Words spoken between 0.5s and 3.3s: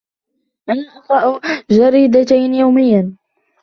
أنا أقرأ جريدتين يومياً.